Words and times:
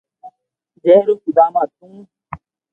جي 0.83 0.95
رو 1.05 1.13
سودھا 1.21 1.45
ما 1.53 1.61
ھتو 1.65 1.87